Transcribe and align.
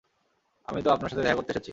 আমি 0.67 0.79
তো 0.81 0.89
আপনার 0.91 1.09
সাথে 1.09 1.23
দেখা 1.23 1.37
করতে 1.37 1.51
এসেছি। 1.51 1.69